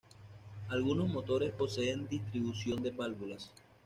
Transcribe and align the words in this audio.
Algunos 0.69 1.09
motores 1.09 1.53
poseen 1.53 2.07
distribución 2.07 2.81
de 2.81 2.89
válvulas. 2.89 3.51